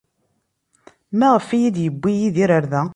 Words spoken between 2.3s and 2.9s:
ɣer da?